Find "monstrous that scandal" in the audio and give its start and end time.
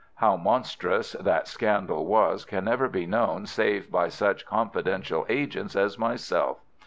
0.35-2.07